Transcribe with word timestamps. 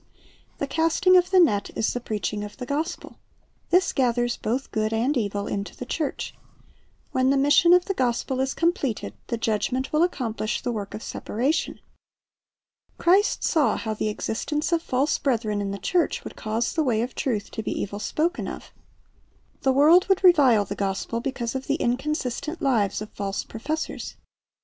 The 0.57 0.65
casting 0.65 1.15
of 1.15 1.29
the 1.29 1.39
net 1.39 1.69
is 1.77 1.93
the 1.93 1.99
preaching 1.99 2.43
of 2.43 2.57
the 2.57 2.65
gospel. 2.65 3.17
This 3.69 3.93
gathers 3.93 4.35
both 4.35 4.71
good 4.71 4.91
and 4.91 5.15
evil 5.15 5.45
into 5.45 5.75
the 5.77 5.85
church. 5.85 6.33
When 7.11 7.29
the 7.29 7.37
mission 7.37 7.71
of 7.71 7.85
the 7.85 7.93
gospel 7.93 8.39
is 8.39 8.55
completed, 8.55 9.13
the 9.27 9.37
Judgment 9.37 9.93
will 9.93 10.01
accomplish 10.01 10.63
the 10.63 10.71
work 10.71 10.95
of 10.95 11.03
separation. 11.03 11.79
Christ 12.97 13.43
saw 13.43 13.77
how 13.77 13.93
the 13.93 14.09
existence 14.09 14.71
of 14.71 14.81
false 14.81 15.19
brethren 15.19 15.61
in 15.61 15.69
the 15.69 15.77
church 15.77 16.23
would 16.23 16.35
cause 16.35 16.73
the 16.73 16.81
way 16.83 17.03
of 17.03 17.13
truth 17.13 17.51
to 17.51 17.61
be 17.61 17.79
evil 17.79 17.99
spoken 17.99 18.47
of 18.47 18.73
The 19.61 19.71
world 19.71 20.09
would 20.09 20.23
revile 20.23 20.65
the 20.65 20.73
gospel 20.73 21.19
because 21.19 21.53
of 21.53 21.67
the 21.67 21.75
inconsistent 21.75 22.59
lives 22.59 23.03
of 23.03 23.11
false 23.11 23.43
professors. 23.43 24.15